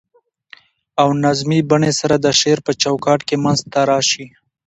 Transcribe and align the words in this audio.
او 1.01 1.09
نظمي 1.23 1.59
بڼې 1.69 1.91
سره 1.99 2.15
د 2.19 2.27
شعر 2.39 2.59
په 2.67 2.71
چو 2.81 2.93
کاټ 3.05 3.19
کي 3.27 3.35
منځ 3.43 3.59
ته 3.71 3.79
راشي. 3.91 4.25